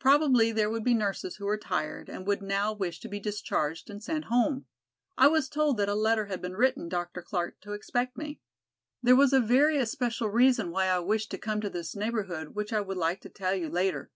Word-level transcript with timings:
Probably 0.00 0.50
there 0.50 0.68
would 0.68 0.82
be 0.82 0.92
nurses 0.92 1.36
who 1.36 1.44
were 1.44 1.56
tired 1.56 2.08
and 2.08 2.26
would 2.26 2.42
now 2.42 2.72
wish 2.72 2.98
to 2.98 3.08
be 3.08 3.20
discharged 3.20 3.88
and 3.88 4.02
sent 4.02 4.24
home. 4.24 4.66
I 5.16 5.28
was 5.28 5.48
told 5.48 5.76
that 5.76 5.88
a 5.88 5.94
letter 5.94 6.26
had 6.26 6.42
been 6.42 6.56
written 6.56 6.88
Dr. 6.88 7.22
Clark 7.22 7.60
to 7.60 7.70
expect 7.70 8.16
me. 8.18 8.40
There 9.04 9.14
was 9.14 9.32
a 9.32 9.38
very 9.38 9.78
especial 9.78 10.28
reason 10.30 10.72
why 10.72 10.86
I 10.86 10.98
wished 10.98 11.30
to 11.30 11.38
come 11.38 11.60
to 11.60 11.70
this 11.70 11.94
neighborhood 11.94 12.56
which 12.56 12.72
I 12.72 12.80
would 12.80 12.96
like 12.98 13.20
to 13.20 13.28
tell 13.28 13.54
you 13.54 13.70
later. 13.70 14.10